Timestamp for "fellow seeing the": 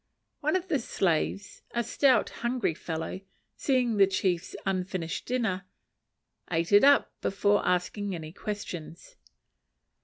2.73-4.07